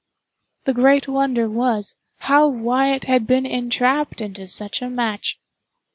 The 0.63 0.73
great 0.73 1.07
wonder 1.07 1.47
was, 1.47 1.93
how 2.21 2.47
Wyatt 2.47 3.03
had 3.03 3.27
been 3.27 3.45
entrapped 3.45 4.19
into 4.19 4.47
such 4.47 4.81
a 4.81 4.89
match. 4.89 5.39